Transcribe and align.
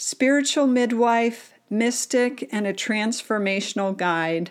spiritual 0.00 0.68
midwife, 0.68 1.52
mystic, 1.68 2.48
and 2.52 2.68
a 2.68 2.72
transformational 2.72 3.96
guide. 3.96 4.48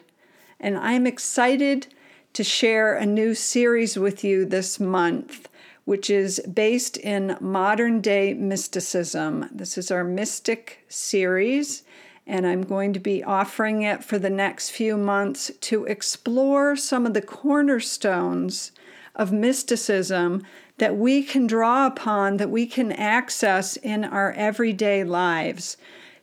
And 0.59 0.77
I'm 0.77 1.07
excited 1.07 1.87
to 2.33 2.43
share 2.43 2.95
a 2.95 3.05
new 3.05 3.33
series 3.33 3.97
with 3.97 4.25
you 4.25 4.43
this 4.43 4.77
month, 4.77 5.47
which 5.85 6.09
is 6.09 6.41
based 6.53 6.97
in 6.97 7.37
modern 7.39 8.01
day 8.01 8.33
mysticism. 8.33 9.47
This 9.49 9.77
is 9.77 9.89
our 9.89 10.03
Mystic 10.03 10.83
series, 10.89 11.83
and 12.27 12.45
I'm 12.45 12.63
going 12.63 12.91
to 12.91 12.99
be 12.99 13.23
offering 13.23 13.83
it 13.83 14.03
for 14.03 14.19
the 14.19 14.29
next 14.29 14.71
few 14.71 14.97
months 14.97 15.49
to 15.61 15.85
explore 15.85 16.75
some 16.75 17.05
of 17.05 17.13
the 17.13 17.21
cornerstones 17.21 18.73
of 19.17 19.33
mysticism 19.33 20.43
that 20.77 20.95
we 20.95 21.23
can 21.23 21.47
draw 21.47 21.87
upon, 21.87 22.37
that 22.37 22.49
we 22.49 22.65
can 22.65 22.91
access 22.93 23.75
in 23.75 24.05
our 24.05 24.31
everyday 24.33 25.03
lives 25.03 25.75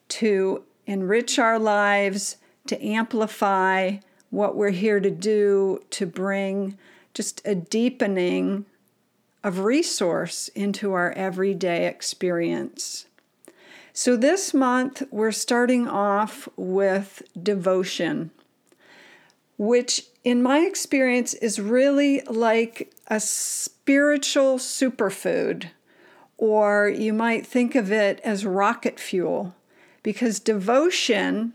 to 0.09 0.63
enrich 0.87 1.39
our 1.39 1.59
lives, 1.59 2.37
to 2.67 2.83
amplify 2.83 3.97
what 4.31 4.57
we're 4.57 4.71
here 4.71 5.01
to 5.01 5.11
do, 5.11 5.83
to 5.91 6.07
bring 6.07 6.79
just 7.13 7.43
a 7.45 7.55
deepening 7.55 8.65
of 9.43 9.61
resource 9.61 10.49
into 10.49 10.93
our 10.93 11.13
everyday 11.13 11.87
experience. 11.87 13.07
So, 13.93 14.17
this 14.17 14.53
month 14.53 15.03
we're 15.11 15.31
starting 15.31 15.87
off 15.87 16.49
with 16.57 17.23
devotion, 17.41 18.31
which, 19.57 20.03
in 20.25 20.43
my 20.43 20.61
experience, 20.61 21.35
is 21.35 21.61
really 21.61 22.21
like 22.23 22.93
a 23.09 23.21
spiritual 23.21 24.59
superfood, 24.59 25.67
or 26.37 26.89
you 26.89 27.13
might 27.13 27.47
think 27.47 27.75
of 27.75 27.93
it 27.93 28.21
as 28.25 28.47
rocket 28.47 28.99
fuel, 28.99 29.55
because 30.03 30.41
devotion, 30.41 31.53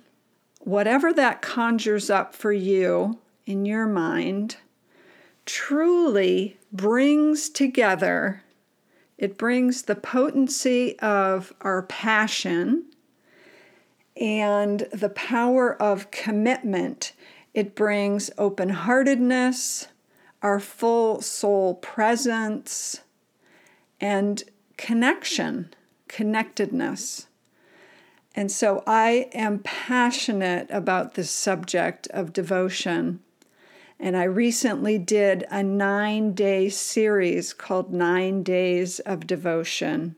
whatever 0.62 1.12
that 1.14 1.42
conjures 1.42 2.10
up 2.10 2.34
for 2.34 2.52
you 2.52 3.20
in 3.46 3.66
your 3.66 3.88
mind, 3.88 4.58
truly 5.46 6.58
brings 6.72 7.50
together 7.50 8.44
it 9.20 9.38
brings 9.38 9.82
the 9.82 9.96
potency 9.96 10.98
of 11.00 11.54
our 11.60 11.84
passion 11.84 12.86
and 14.16 14.88
the 14.94 15.10
power 15.10 15.76
of 15.76 16.10
commitment. 16.10 17.12
It 17.60 17.76
brings 17.76 18.32
open 18.38 18.70
heartedness, 18.70 19.90
our 20.42 20.62
full 20.62 21.20
soul 21.20 21.74
presence, 21.74 23.02
and 24.00 24.42
connection, 24.78 25.74
connectedness. 26.08 27.28
And 28.34 28.50
so 28.50 28.82
I 28.88 29.28
am 29.34 29.60
passionate 29.60 30.68
about 30.72 31.16
this 31.16 31.30
subject 31.30 32.08
of 32.12 32.32
devotion. 32.32 33.20
And 34.00 34.16
I 34.16 34.24
recently 34.24 34.98
did 34.98 35.46
a 35.52 35.62
nine 35.62 36.32
day 36.32 36.70
series 36.70 37.52
called 37.52 37.92
Nine 37.92 38.42
Days 38.42 39.02
of 39.02 39.28
Devotion. 39.28 40.16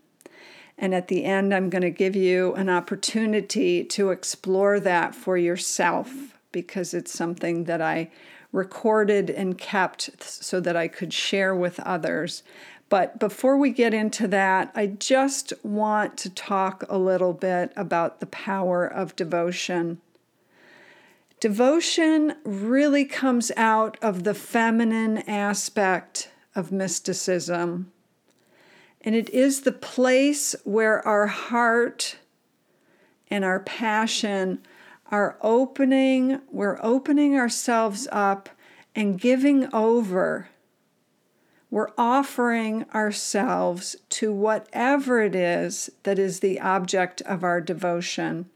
And 0.78 0.94
at 0.94 1.08
the 1.08 1.26
end, 1.26 1.56
I'm 1.56 1.72
going 1.72 1.82
to 1.82 1.90
give 1.90 2.16
you 2.16 2.54
an 2.54 2.70
opportunity 2.70 3.84
to 3.86 4.12
explore 4.12 4.80
that 4.80 5.16
for 5.16 5.38
yourself 5.38 6.31
because 6.52 6.94
it's 6.94 7.14
something 7.14 7.66
that 7.66 7.82
I 7.82 8.10
recorded 8.52 9.30
and 9.30 9.58
kept 9.58 10.22
so 10.22 10.60
that 10.60 10.76
I 10.76 10.88
could 10.88 11.14
share 11.14 11.56
with 11.56 11.80
others. 11.82 12.44
But 12.90 13.20
before 13.20 13.56
we 13.56 13.70
get 13.70 13.94
into 13.94 14.28
that, 14.28 14.72
I 14.76 14.88
just 14.88 15.54
want 15.64 16.18
to 16.18 16.30
talk 16.30 16.84
a 16.90 16.98
little 16.98 17.32
bit 17.32 17.72
about 17.78 18.20
the 18.20 18.26
power 18.26 18.86
of 18.86 19.16
devotion. 19.16 20.02
Devotion 21.40 22.36
really 22.44 23.06
comes 23.06 23.52
out 23.56 23.98
of 24.02 24.26
the 24.26 24.34
feminine 24.34 25.20
aspect 25.20 26.30
of 26.54 26.72
mysticism. 26.72 27.92
And 29.00 29.16
it 29.16 29.30
is 29.30 29.62
the 29.62 29.72
place 29.72 30.54
where 30.66 31.06
our 31.08 31.28
heart 31.28 32.18
and 33.30 33.46
our 33.46 33.62
passion 33.62 34.60
are 35.12 35.38
opening, 35.42 36.42
we're 36.50 36.80
opening 36.82 37.36
ourselves 37.36 38.08
up 38.12 38.50
and 38.96 39.20
giving 39.20 39.74
over. 39.74 40.48
We're 41.70 41.92
offering 41.98 42.86
ourselves 42.94 43.96
to 44.10 44.34
whatever 44.34 45.22
it 45.22 45.36
is 45.36 45.90
that 46.04 46.18
is 46.18 46.40
the 46.40 46.60
object 46.60 47.22
of 47.22 47.44
our 47.44 47.62
devotion. 47.62 48.50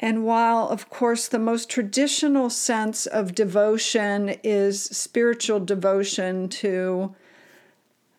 And 0.00 0.24
while, 0.24 0.68
of 0.68 0.88
course, 0.90 1.26
the 1.26 1.40
most 1.40 1.68
traditional 1.68 2.50
sense 2.50 3.06
of 3.06 3.34
devotion 3.34 4.36
is 4.44 4.84
spiritual 4.84 5.60
devotion 5.60 6.48
to 6.50 7.14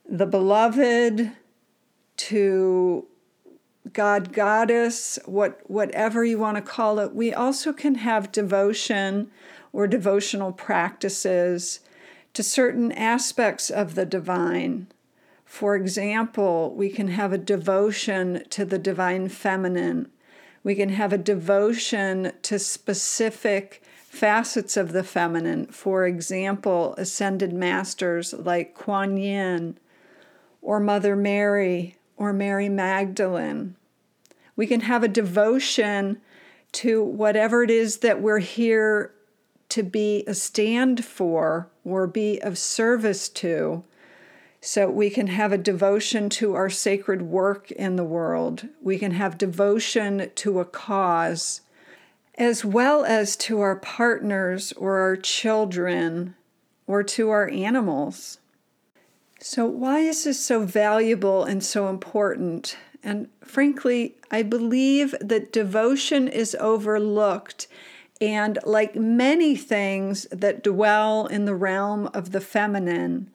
the 0.08 0.26
beloved, 0.26 1.32
to 2.18 3.08
God, 3.94 4.34
Goddess, 4.34 5.18
what, 5.26 5.62
whatever 5.70 6.24
you 6.24 6.38
want 6.38 6.58
to 6.58 6.62
call 6.62 7.00
it, 7.00 7.16
we 7.16 7.34
also 7.34 7.74
can 7.74 7.96
have 7.96 8.32
devotion 8.32 9.32
or 9.74 9.88
devotional 9.88 10.52
practices 10.52 11.80
to 12.34 12.44
certain 12.44 12.92
aspects 12.92 13.70
of 13.70 13.96
the 13.96 14.06
divine. 14.06 14.88
For 15.46 15.76
example, 15.76 16.74
we 16.76 16.90
can 16.90 17.08
have 17.10 17.34
a 17.34 17.38
devotion 17.38 18.44
to 18.50 18.66
the 18.66 18.78
divine 18.78 19.30
feminine 19.30 20.12
we 20.64 20.76
can 20.76 20.90
have 20.90 21.14
a 21.14 21.18
devotion 21.18 22.34
to 22.42 22.60
specific 22.60 23.82
facets 24.08 24.76
of 24.76 24.92
the 24.92 25.04
feminine. 25.04 25.68
For 25.68 26.06
example, 26.06 26.96
ascended 26.98 27.54
masters 27.54 28.34
like 28.34 28.74
Kuan 28.74 29.18
Yin 29.18 29.78
or 30.62 30.80
Mother 30.80 31.16
Mary 31.16 31.96
or 32.20 32.34
Mary 32.34 32.70
Magdalene. 32.70 33.76
We 34.56 34.68
can 34.68 34.82
have 34.82 35.04
a 35.04 35.08
devotion 35.08 36.22
to 36.74 37.02
whatever 37.02 37.64
it 37.64 37.72
is 37.72 38.00
that 38.00 38.22
we're 38.22 38.40
here 38.40 39.14
to 39.70 39.82
be 39.82 40.26
a 40.28 40.34
stand 40.34 41.06
for 41.06 41.70
or 41.86 42.06
be 42.06 42.40
of 42.40 42.58
service 42.58 43.30
to. 43.30 43.84
So 44.62 44.90
we 44.90 45.10
can 45.10 45.28
have 45.28 45.54
a 45.54 45.58
devotion 45.58 46.30
to 46.32 46.56
our 46.56 46.70
sacred 46.70 47.22
work 47.22 47.72
in 47.72 47.96
the 47.96 48.04
world. 48.04 48.68
We 48.82 49.00
can 49.00 49.12
have 49.12 49.38
devotion 49.38 50.30
to 50.36 50.60
a 50.60 50.66
cause, 50.66 51.62
as 52.36 52.66
well 52.66 53.06
as 53.06 53.38
to 53.38 53.62
our 53.62 53.78
partners 53.78 54.74
or 54.74 55.00
our 55.00 55.16
children 55.16 56.36
or 56.86 57.02
to 57.04 57.30
our 57.30 57.50
animals. 57.50 58.40
So, 59.42 59.66
why 59.66 60.00
is 60.00 60.26
this 60.26 60.44
so 60.44 60.66
valuable 60.66 61.46
and 61.46 61.64
so 61.64 61.88
important? 61.88 62.78
And 63.02 63.30
frankly, 63.42 64.16
I 64.30 64.44
believe 64.44 65.16
that 65.22 65.54
devotion 65.54 66.28
is 66.28 66.56
overlooked. 66.60 67.68
And 68.20 68.60
like 68.66 68.96
many 68.98 69.56
things 69.56 70.28
that 70.30 70.62
dwell 70.62 71.26
in 71.28 71.46
the 71.46 71.56
realm 71.56 72.08
of 72.14 72.32
the 72.32 72.42
feminine, 72.42 73.32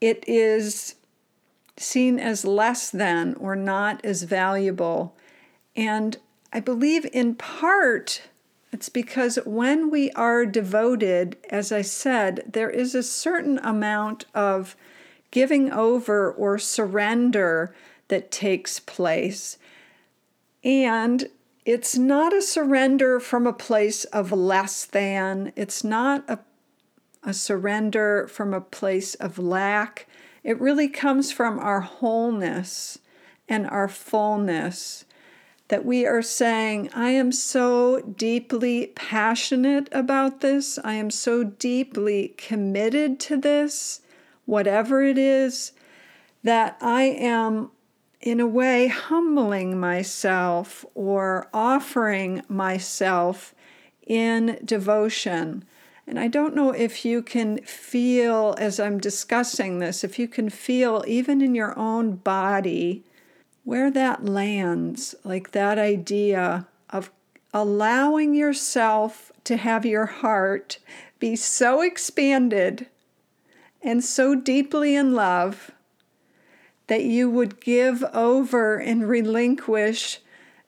it 0.00 0.24
is 0.26 0.94
seen 1.76 2.18
as 2.18 2.46
less 2.46 2.90
than 2.90 3.34
or 3.34 3.54
not 3.54 4.02
as 4.02 4.22
valuable. 4.22 5.14
And 5.76 6.16
I 6.50 6.60
believe 6.60 7.06
in 7.12 7.34
part 7.34 8.22
it's 8.72 8.88
because 8.88 9.38
when 9.46 9.90
we 9.90 10.10
are 10.12 10.44
devoted, 10.44 11.36
as 11.50 11.72
I 11.72 11.82
said, 11.82 12.42
there 12.46 12.68
is 12.68 12.94
a 12.94 13.02
certain 13.02 13.58
amount 13.58 14.26
of 14.34 14.76
giving 15.30 15.70
over 15.72 16.30
or 16.32 16.58
surrender 16.58 17.74
that 18.08 18.30
takes 18.30 18.80
place. 18.80 19.58
And 20.64 21.28
it's 21.64 21.96
not 21.96 22.32
a 22.32 22.42
surrender 22.42 23.20
from 23.20 23.46
a 23.46 23.52
place 23.52 24.04
of 24.06 24.32
less 24.32 24.84
than, 24.84 25.52
it's 25.56 25.82
not 25.84 26.24
a 26.28 26.38
a 27.28 27.34
surrender 27.34 28.28
from 28.28 28.54
a 28.54 28.60
place 28.60 29.16
of 29.16 29.36
lack. 29.36 30.06
It 30.44 30.60
really 30.60 30.86
comes 30.86 31.32
from 31.32 31.58
our 31.58 31.80
wholeness 31.80 33.00
and 33.48 33.66
our 33.66 33.88
fullness. 33.88 35.04
that 35.68 35.84
we 35.84 36.06
are 36.06 36.22
saying, 36.22 36.90
I 36.94 37.10
am 37.10 37.32
so 37.32 38.00
deeply 38.00 38.92
passionate 38.94 39.88
about 39.90 40.40
this. 40.40 40.78
I 40.84 40.94
am 40.94 41.10
so 41.10 41.42
deeply 41.42 42.34
committed 42.36 43.18
to 43.20 43.36
this, 43.36 44.00
whatever 44.46 45.02
it 45.02 45.18
is, 45.18 45.72
that 46.42 46.76
I 46.80 47.02
am, 47.02 47.70
in 48.20 48.40
a 48.40 48.46
way, 48.46 48.86
humbling 48.86 49.78
myself 49.78 50.84
or 50.94 51.48
offering 51.52 52.42
myself 52.48 53.54
in 54.06 54.58
devotion. 54.64 55.64
And 56.06 56.18
I 56.18 56.28
don't 56.28 56.54
know 56.54 56.70
if 56.70 57.04
you 57.04 57.20
can 57.20 57.58
feel, 57.64 58.54
as 58.58 58.78
I'm 58.78 58.98
discussing 58.98 59.80
this, 59.80 60.04
if 60.04 60.18
you 60.18 60.28
can 60.28 60.48
feel 60.48 61.04
even 61.06 61.42
in 61.42 61.54
your 61.54 61.76
own 61.76 62.16
body 62.16 63.02
where 63.64 63.90
that 63.90 64.24
lands, 64.24 65.16
like 65.24 65.50
that 65.50 65.76
idea 65.76 66.68
of 66.90 67.10
allowing 67.52 68.34
yourself 68.34 69.32
to 69.42 69.56
have 69.56 69.84
your 69.84 70.06
heart 70.06 70.78
be 71.18 71.34
so 71.34 71.80
expanded 71.80 72.86
and 73.86 74.04
so 74.04 74.34
deeply 74.34 74.96
in 74.96 75.14
love 75.14 75.70
that 76.88 77.04
you 77.04 77.30
would 77.30 77.60
give 77.60 78.02
over 78.12 78.76
and 78.76 79.08
relinquish 79.08 80.18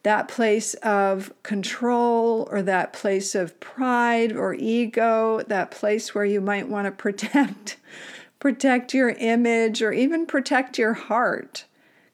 that 0.04 0.28
place 0.28 0.74
of 0.74 1.32
control 1.42 2.48
or 2.52 2.62
that 2.62 2.92
place 2.92 3.34
of 3.34 3.58
pride 3.58 4.32
or 4.32 4.54
ego, 4.54 5.42
that 5.48 5.72
place 5.72 6.14
where 6.14 6.24
you 6.24 6.40
might 6.40 6.68
want 6.68 6.86
to 6.86 6.92
protect 6.92 7.76
protect 8.38 8.94
your 8.94 9.10
image 9.10 9.82
or 9.82 9.92
even 9.92 10.24
protect 10.24 10.78
your 10.78 10.94
heart. 10.94 11.64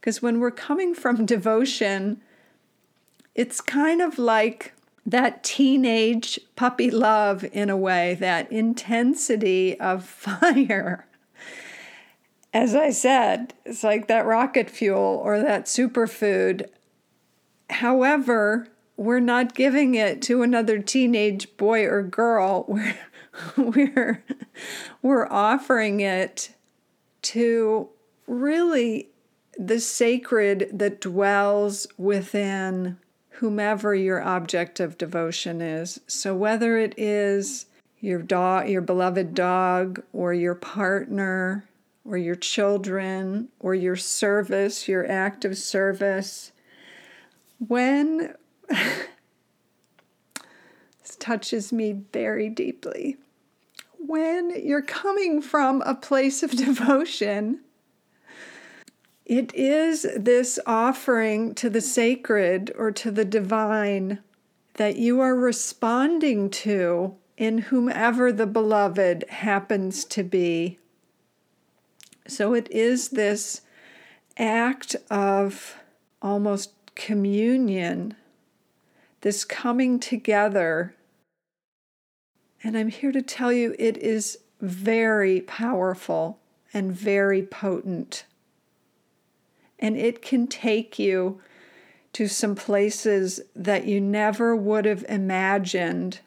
Because 0.01 0.23
when 0.23 0.41
we're 0.41 0.51
coming 0.51 0.95
from 0.95 1.27
devotion, 1.27 2.23
it's 3.35 3.61
kind 3.61 4.01
of 4.01 4.19
like 4.19 4.73
that 5.07 5.45
teenage 5.45 6.41
puppy 6.57 6.91
love 6.91 7.45
in 7.53 7.69
a 7.71 7.77
way, 7.77 8.15
that 8.21 8.51
intensity 8.51 9.79
of 9.79 10.05
fire. 10.09 11.07
As 12.53 12.75
I 12.75 12.91
said, 12.91 13.55
it's 13.65 13.83
like 13.83 14.07
that 14.07 14.27
rocket 14.27 14.71
fuel 14.71 15.21
or 15.25 15.41
that 15.41 15.65
superfood. 15.65 16.69
However, 17.69 18.69
we're 18.97 19.21
not 19.21 19.55
giving 19.55 19.97
it 19.97 20.23
to 20.23 20.43
another 20.43 20.79
teenage 20.79 21.57
boy 21.57 21.85
or 21.85 22.03
girl. 22.03 22.65
We're, 22.69 22.95
we're, 23.57 24.25
we're 25.03 25.27
offering 25.27 25.99
it 25.99 26.51
to 27.23 27.89
really 28.29 29.09
the 29.59 29.81
sacred 29.81 30.71
that 30.73 31.01
dwells 31.01 31.89
within 31.99 32.97
whomever 33.39 33.95
your 33.95 34.23
object 34.23 34.79
of 34.79 34.97
devotion 34.97 35.61
is. 35.61 36.01
So 36.07 36.35
whether 36.37 36.79
it 36.79 36.95
is 36.97 37.67
your 38.01 38.23
dog, 38.23 38.69
your 38.69 38.83
beloved 38.83 39.35
dog, 39.35 40.03
or 40.13 40.33
your 40.33 40.55
partner, 40.55 41.65
or 42.05 42.17
your 42.17 42.37
children, 42.37 43.49
or 43.59 43.75
your 43.75 43.97
service, 43.97 44.87
your 44.87 45.11
act 45.11 45.45
of 45.45 45.57
service, 45.57 46.53
when 47.59 48.35
this 48.69 49.09
touches 51.19 51.73
me 51.73 52.05
very 52.13 52.49
deeply. 52.49 53.17
When 53.99 54.53
you're 54.65 54.83
coming 54.83 55.41
from 55.41 55.83
a 55.83 55.95
place 55.95 56.43
of 56.43 56.51
devotion, 56.57 57.61
it 59.25 59.55
is 59.55 60.07
this 60.17 60.59
offering 60.67 61.55
to 61.55 61.71
the 61.71 61.81
sacred 61.81 62.71
or 62.77 62.91
to 62.93 63.11
the 63.11 63.25
divine 63.25 64.19
that 64.75 64.97
you 64.97 65.21
are 65.21 65.35
responding 65.35 66.51
to 66.51 67.15
in 67.37 67.59
whomever 67.59 68.31
the 68.31 68.47
beloved 68.47 69.25
happens 69.29 70.05
to 70.05 70.23
be. 70.23 70.79
So 72.27 72.55
it 72.55 72.71
is 72.71 73.11
this 73.11 73.63
act 74.37 74.97
of 75.11 75.77
almost 76.21 76.73
communion, 76.95 78.15
this 79.23 79.45
coming 79.45 79.99
together. 79.99 80.95
And 82.63 82.77
I'm 82.77 82.89
here 82.89 83.13
to 83.13 83.23
tell 83.23 83.53
you 83.53 83.75
it 83.79 83.97
is 83.97 84.39
very 84.61 85.41
powerful 85.41 86.39
and 86.73 86.93
very 86.93 87.43
potent 87.43 88.25
and 89.79 89.97
it 89.97 90.23
can 90.23 90.47
take 90.47 90.99
you 90.99 91.41
to 92.13 92.29
some 92.29 92.55
places 92.55 93.41
that 93.57 93.87
you 93.87 94.01
never 94.01 94.55
would 94.55 94.85
have 94.85 95.05
imagined. 95.09 96.21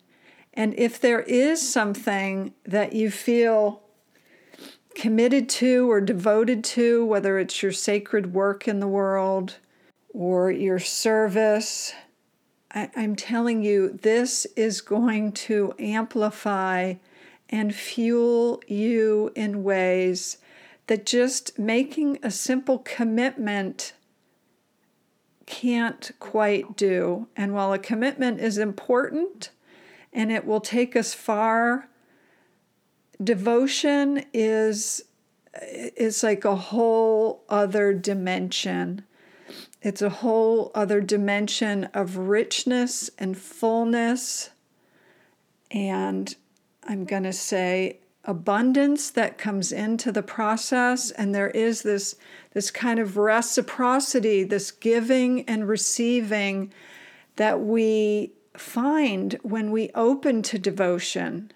And 0.53 0.73
if 0.77 0.99
there 0.99 1.21
is 1.21 1.67
something 1.67 2.53
that 2.65 2.93
you 2.93 3.09
feel 3.09 3.81
committed 4.95 5.47
to 5.47 5.89
or 5.89 6.01
devoted 6.01 6.63
to, 6.63 7.05
whether 7.05 7.39
it's 7.39 7.61
your 7.61 7.71
sacred 7.71 8.33
work 8.33 8.67
in 8.67 8.79
the 8.79 8.87
world 8.87 9.55
or 10.09 10.51
your 10.51 10.79
service, 10.79 11.93
I, 12.71 12.89
am 12.95 13.15
telling 13.15 13.63
you, 13.63 13.97
this 14.01 14.45
is 14.55 14.81
going 14.81 15.31
to 15.33 15.73
amplify 15.79 16.95
and 17.49 17.73
fuel 17.73 18.61
you 18.67 19.31
in 19.35 19.63
ways 19.63 20.37
that 20.87 21.05
just 21.05 21.59
making 21.59 22.17
a 22.23 22.31
simple 22.31 22.79
commitment 22.79 23.93
can't 25.45 26.11
quite 26.19 26.75
do. 26.75 27.27
And 27.35 27.53
while 27.53 27.73
a 27.73 27.79
commitment 27.79 28.39
is 28.39 28.57
important 28.57 29.51
and 30.11 30.31
it 30.31 30.45
will 30.45 30.61
take 30.61 30.95
us 30.95 31.13
far, 31.13 31.89
devotion 33.21 34.25
is 34.33 35.03
is 35.59 36.21
like 36.21 36.45
a 36.45 36.55
whole 36.55 37.43
other 37.49 37.91
dimension. 37.91 39.03
It's 39.81 40.03
a 40.03 40.09
whole 40.09 40.71
other 40.75 41.01
dimension 41.01 41.85
of 41.95 42.17
richness 42.17 43.09
and 43.17 43.35
fullness. 43.35 44.51
And 45.71 46.35
I'm 46.83 47.05
going 47.05 47.23
to 47.23 47.33
say 47.33 47.99
abundance 48.27 49.09
that 49.09 49.37
comes 49.37 49.71
into 49.71 50.11
the 50.11 50.21
process 50.21 51.11
and 51.11 51.33
there 51.33 51.49
is 51.51 51.81
this 51.81 52.15
this 52.53 52.69
kind 52.69 52.99
of 52.99 53.15
reciprocity 53.15 54.43
this 54.43 54.69
giving 54.69 55.47
and 55.47 55.67
receiving 55.67 56.71
that 57.37 57.61
we 57.61 58.33
find 58.53 59.39
when 59.43 59.71
we 59.71 59.89
open 59.95 60.41
to 60.41 60.59
devotion 60.59 61.49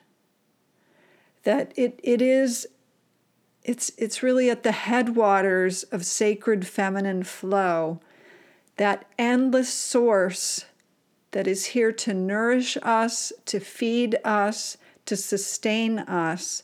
that 1.44 1.74
it 1.76 2.00
it 2.04 2.22
is 2.22 2.66
it's 3.64 3.92
it's 3.98 4.24
really 4.24 4.50
at 4.50 4.64
the 4.64 4.72
headwaters 4.72 5.84
of 5.84 6.06
sacred 6.06 6.66
feminine 6.66 7.24
flow 7.24 8.00
that 8.78 9.06
endless 9.20 9.72
source 9.72 10.66
that 11.32 11.48
is 11.48 11.68
here 11.68 11.92
to 11.92 12.14
nourish 12.14 12.78
us 12.82 13.34
to 13.46 13.60
feed 13.60 14.18
us 14.24 14.78
to 15.06 15.16
sustain 15.16 16.00
us 16.00 16.64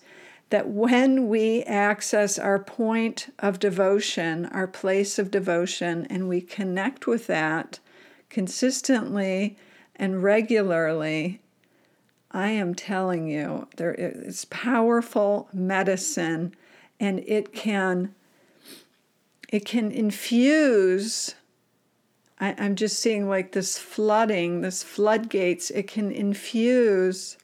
that 0.49 0.69
when 0.69 1.27
we 1.27 1.63
access 1.63 2.39
our 2.39 2.59
point 2.59 3.33
of 3.39 3.59
devotion, 3.59 4.45
our 4.47 4.67
place 4.67 5.19
of 5.19 5.29
devotion, 5.29 6.07
and 6.09 6.29
we 6.29 6.39
connect 6.39 7.05
with 7.05 7.27
that 7.27 7.79
consistently 8.29 9.57
and 9.95 10.23
regularly, 10.23 11.41
I 12.31 12.49
am 12.49 12.75
telling 12.75 13.27
you, 13.27 13.67
there 13.77 13.93
is 13.93 14.45
powerful 14.45 15.49
medicine 15.53 16.53
and 16.99 17.19
it 17.27 17.53
can 17.53 18.13
it 19.49 19.65
can 19.65 19.91
infuse 19.91 21.35
I, 22.39 22.55
I'm 22.57 22.75
just 22.75 22.99
seeing 22.99 23.27
like 23.27 23.53
this 23.53 23.77
flooding, 23.77 24.61
this 24.61 24.83
floodgates, 24.83 25.71
it 25.71 25.87
can 25.87 26.11
infuse 26.11 27.37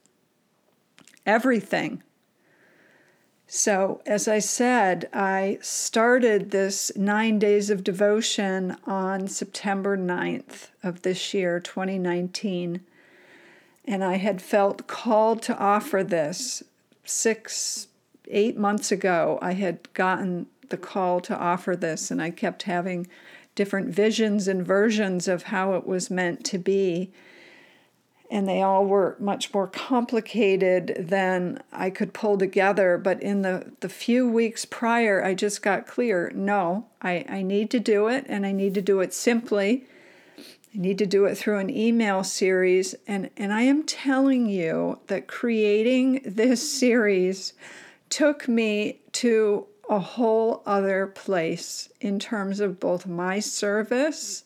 everything. 1.26 2.04
So, 3.48 4.02
as 4.06 4.28
I 4.28 4.40
said, 4.40 5.10
I 5.14 5.60
started 5.62 6.50
this 6.50 6.92
nine 6.96 7.38
days 7.38 7.70
of 7.70 7.84
devotion 7.84 8.78
on 8.86 9.28
September 9.28 9.96
9th 9.96 10.70
of 10.82 11.04
this 11.04 11.34
year, 11.34 11.60
2019. 11.60 12.82
And 13.86 14.04
I 14.04 14.16
had 14.16 14.42
felt 14.42 14.88
called 14.88 15.42
to 15.44 15.58
offer 15.58 16.04
this 16.04 16.64
six, 17.04 17.88
eight 18.30 18.58
months 18.58 18.92
ago. 18.92 19.38
I 19.42 19.54
had 19.54 19.94
gotten 19.94 20.48
the 20.70 20.78
call 20.78 21.20
to 21.22 21.38
offer 21.38 21.76
this, 21.76 22.10
and 22.10 22.22
I 22.22 22.32
kept 22.32 22.64
having 22.64 23.08
different 23.56 23.90
visions 23.90 24.48
and 24.48 24.66
versions 24.66 25.28
of 25.28 25.44
how 25.44 25.76
it 25.76 25.86
was 25.86 26.10
meant 26.10 26.44
to 26.46 26.58
be 26.58 27.12
and 28.34 28.50
they 28.50 28.64
all 28.64 28.84
were 28.84 29.16
much 29.20 29.54
more 29.54 29.68
complicated 29.68 30.96
than 30.98 31.62
I 31.72 31.92
could 31.92 32.14
pull 32.14 32.36
together. 32.36 32.98
But 32.98 33.22
in 33.22 33.44
the, 33.44 33.72
the 33.82 33.90
few 33.90 34.28
weeks 34.28 34.66
prior, 34.66 35.24
I 35.24 35.36
just 35.36 35.62
got 35.62 35.86
clear 35.86 36.32
no, 36.34 36.88
I, 37.00 37.26
I 37.30 37.42
need 37.44 37.70
to 37.70 37.80
do 37.80 38.08
it, 38.08 38.26
and 38.28 38.44
I 38.44 38.52
need 38.52 38.74
to 38.74 38.82
do 38.82 39.02
it 39.02 39.14
simply. 39.14 39.86
I 40.74 40.80
need 40.80 40.98
to 40.98 41.06
do 41.06 41.26
it 41.26 41.38
through 41.38 41.60
an 41.60 41.70
email 41.70 42.24
series. 42.24 42.96
And, 43.06 43.30
and 43.38 43.54
I 43.54 43.62
am 43.62 43.84
telling 43.84 44.48
you 44.48 45.00
that 45.08 45.28
creating 45.28 46.24
this 46.26 46.68
series 46.68 47.54
took 48.10 48.48
me 48.48 49.02
to 49.12 49.68
a 49.88 50.00
whole 50.00 50.64
other 50.66 51.06
place 51.06 51.90
in 52.02 52.18
terms 52.18 52.60
of 52.60 52.80
both 52.80 53.06
my 53.06 53.40
service, 53.40 54.44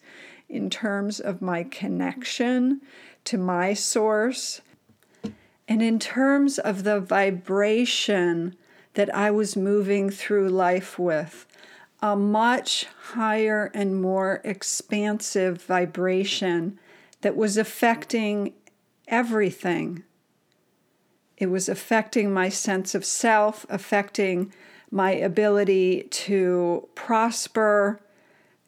in 0.50 0.70
terms 0.70 1.20
of 1.20 1.42
my 1.42 1.64
connection 1.64 2.82
to 3.26 3.38
my 3.38 3.74
source, 3.74 4.62
and 5.68 5.82
in 5.82 6.00
terms 6.00 6.58
of 6.58 6.84
the 6.84 7.00
vibration 7.00 8.56
that 8.94 9.14
I 9.14 9.32
was 9.32 9.56
moving 9.56 10.10
through 10.10 10.50
life 10.50 10.98
with 10.98 11.46
a 12.02 12.16
much 12.16 12.86
higher 13.12 13.72
and 13.74 14.02
more 14.02 14.42
expansive 14.44 15.62
vibration 15.62 16.80
that 17.22 17.36
was 17.36 17.58
affecting 17.58 18.54
everything. 19.08 20.04
It 21.38 21.48
was 21.48 21.68
affecting 21.68 22.32
my 22.32 22.50
sense 22.50 22.96
of 22.96 23.06
self, 23.06 23.66
affecting 23.70 24.54
my 24.90 25.12
ability 25.12 26.04
to 26.10 26.88
prosper, 26.96 28.00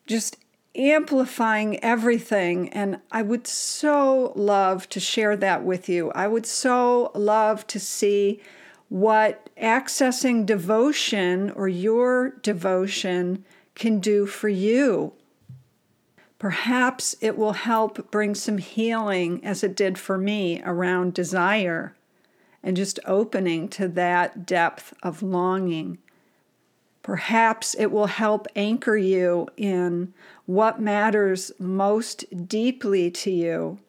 just 0.06 0.38
amplifying 0.76 1.84
everything. 1.84 2.70
And 2.70 3.00
I 3.12 3.22
would 3.22 3.48
so 3.48 4.34
love 4.36 4.88
to 4.90 5.00
share 5.00 5.36
that 5.38 5.64
with 5.64 5.90
you. 5.90 6.12
I 6.12 6.28
would 6.28 6.46
so 6.46 7.12
love 7.16 7.66
to 7.68 7.80
see 7.80 8.42
what 8.88 9.50
accessing 9.56 10.46
devotion 10.46 11.52
or 11.52 11.68
your 11.68 12.32
devotion 12.42 13.46
can 13.76 14.00
do 14.00 14.26
for 14.26 14.50
you. 14.50 15.14
Perhaps 16.38 17.16
it 17.20 17.38
will 17.38 17.54
help 17.54 18.10
bring 18.12 18.34
some 18.34 18.60
healing, 18.60 19.44
as 19.44 19.64
it 19.64 19.76
did 19.76 19.98
for 19.98 20.18
me, 20.18 20.62
around 20.64 21.14
desire 21.14 21.96
and 22.64 22.76
just 22.76 23.00
opening 23.06 23.68
to 23.70 23.88
that 23.88 24.46
depth 24.46 24.94
of 25.04 25.22
longing. 25.22 25.98
Perhaps 27.04 27.76
it 27.76 27.88
will 27.88 28.08
help 28.08 28.48
anchor 28.56 28.98
you 28.98 29.48
in 29.58 30.14
what 30.46 30.82
matters 30.82 31.52
most 31.60 32.26
deeply 32.48 33.10
to 33.12 33.32
you. 33.32 33.80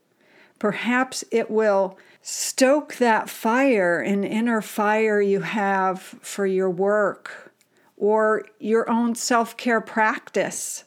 Perhaps 0.58 1.24
it 1.30 1.50
will 1.50 1.98
stoke 2.22 2.96
that 2.96 3.28
fire, 3.28 4.00
an 4.00 4.24
inner 4.24 4.60
fire 4.60 5.20
you 5.20 5.40
have 5.40 6.00
for 6.00 6.46
your 6.46 6.70
work 6.70 7.52
or 7.96 8.44
your 8.58 8.88
own 8.90 9.14
self 9.14 9.56
care 9.56 9.80
practice. 9.80 10.84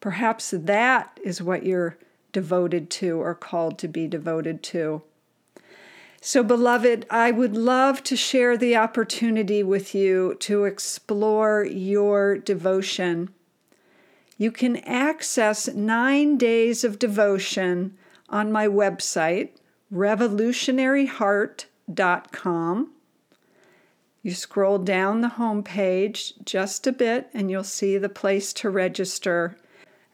Perhaps 0.00 0.52
that 0.56 1.18
is 1.22 1.42
what 1.42 1.64
you're 1.64 1.96
devoted 2.32 2.90
to 2.90 3.20
or 3.20 3.34
called 3.34 3.78
to 3.78 3.88
be 3.88 4.06
devoted 4.08 4.62
to. 4.62 5.02
So, 6.24 6.44
beloved, 6.44 7.04
I 7.10 7.32
would 7.32 7.56
love 7.56 8.04
to 8.04 8.14
share 8.14 8.56
the 8.56 8.76
opportunity 8.76 9.64
with 9.64 9.92
you 9.92 10.36
to 10.38 10.66
explore 10.66 11.64
your 11.64 12.38
devotion. 12.38 13.30
You 14.38 14.52
can 14.52 14.76
access 14.76 15.66
nine 15.66 16.38
days 16.38 16.84
of 16.84 17.00
devotion 17.00 17.98
on 18.28 18.52
my 18.52 18.68
website, 18.68 19.48
revolutionaryheart.com. 19.92 22.92
You 24.22 24.30
scroll 24.30 24.78
down 24.78 25.22
the 25.22 25.28
home 25.28 25.64
page 25.64 26.34
just 26.44 26.86
a 26.86 26.92
bit 26.92 27.30
and 27.34 27.50
you'll 27.50 27.64
see 27.64 27.98
the 27.98 28.08
place 28.08 28.52
to 28.52 28.70
register. 28.70 29.56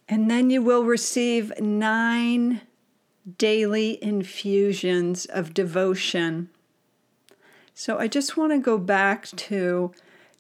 And 0.08 0.30
then 0.30 0.48
you 0.48 0.62
will 0.62 0.84
receive 0.84 1.52
nine 1.60 2.62
daily 3.36 4.02
infusions 4.02 5.26
of 5.26 5.52
devotion. 5.52 6.48
So 7.74 7.98
I 7.98 8.08
just 8.08 8.36
want 8.36 8.52
to 8.52 8.58
go 8.58 8.78
back 8.78 9.26
to 9.26 9.92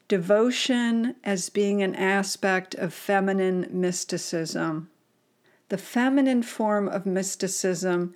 devotion 0.08 1.14
as 1.22 1.50
being 1.50 1.82
an 1.82 1.94
aspect 1.94 2.74
of 2.74 2.94
feminine 2.94 3.66
mysticism. 3.70 4.88
The 5.68 5.78
feminine 5.78 6.42
form 6.42 6.88
of 6.88 7.04
mysticism 7.04 8.14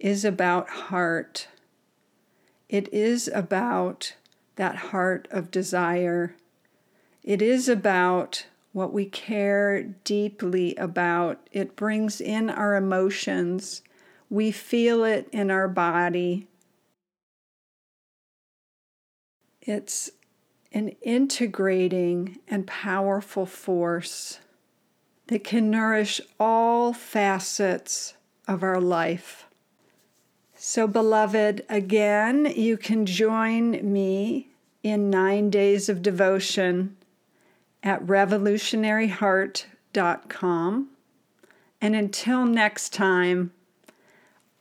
is 0.00 0.24
about 0.24 0.68
heart. 0.68 1.46
It 2.68 2.92
is 2.92 3.28
about 3.28 4.14
that 4.56 4.76
heart 4.76 5.28
of 5.30 5.50
desire. 5.50 6.34
It 7.22 7.40
is 7.40 7.68
about 7.68 8.46
what 8.72 8.92
we 8.92 9.06
care 9.06 9.82
deeply 9.82 10.74
about. 10.76 11.48
It 11.52 11.76
brings 11.76 12.20
in 12.20 12.50
our 12.50 12.74
emotions. 12.74 13.82
We 14.30 14.52
feel 14.52 15.04
it 15.04 15.28
in 15.32 15.50
our 15.50 15.68
body. 15.68 16.46
It's 19.60 20.10
an 20.72 20.90
integrating 21.02 22.38
and 22.48 22.66
powerful 22.66 23.44
force 23.44 24.38
that 25.26 25.44
can 25.44 25.70
nourish 25.70 26.20
all 26.38 26.92
facets 26.92 28.14
of 28.46 28.62
our 28.62 28.80
life. 28.80 29.46
So, 30.54 30.86
beloved, 30.86 31.64
again, 31.68 32.52
you 32.54 32.76
can 32.76 33.06
join 33.06 33.92
me 33.92 34.50
in 34.82 35.10
nine 35.10 35.50
days 35.50 35.88
of 35.88 36.02
devotion 36.02 36.96
at 37.82 38.06
revolutionaryheart.com. 38.06 40.88
And 41.80 41.96
until 41.96 42.44
next 42.44 42.92
time, 42.92 43.52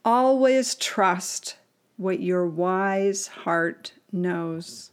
always 0.10 0.74
trust 0.74 1.56
what 1.98 2.20
your 2.20 2.48
wise 2.48 3.28
heart 3.28 3.94
knows. 4.12 4.89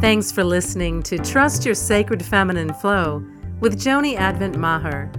Thanks 0.00 0.32
for 0.32 0.42
listening 0.42 1.02
to 1.02 1.18
Trust 1.18 1.66
Your 1.66 1.74
Sacred 1.74 2.24
Feminine 2.24 2.72
Flow 2.72 3.22
with 3.60 3.78
Joni 3.78 4.16
Advent 4.16 4.56
Maher. 4.56 5.12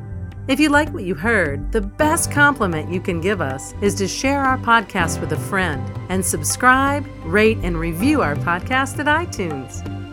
If 0.48 0.60
you 0.60 0.70
like 0.70 0.92
what 0.92 1.04
you 1.04 1.14
heard, 1.14 1.72
the 1.72 1.82
best 1.82 2.32
compliment 2.32 2.92
you 2.92 3.00
can 3.00 3.22
give 3.22 3.42
us 3.42 3.74
is 3.80 3.94
to 3.96 4.08
share 4.08 4.42
our 4.42 4.58
podcast 4.58 5.22
with 5.22 5.32
a 5.32 5.40
friend 5.40 5.84
and 6.10 6.26
subscribe, 6.26 7.08
rate, 7.26 7.60
and 7.62 7.78
review 7.78 8.22
our 8.22 8.36
podcast 8.36 8.98
at 8.98 9.06
iTunes. 9.06 10.05